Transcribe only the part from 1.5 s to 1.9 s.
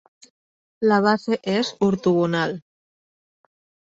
és